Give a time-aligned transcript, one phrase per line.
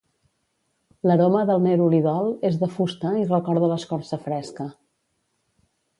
[1.09, 4.71] L'aroma del nerolidol és de fusta i recorda a l'escorça fresca.